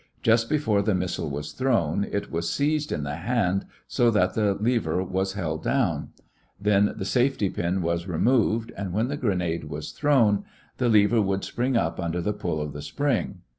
[0.23, 4.55] Just before the missile was thrown, it was seized in the hand so that the
[4.55, 6.09] lever was held down.
[6.59, 10.43] Then the safety pin was removed and when the grenade was thrown,
[10.77, 13.47] the lever would spring up under pull of the spring A.